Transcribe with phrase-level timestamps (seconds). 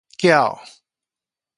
[0.21, 0.65] 筊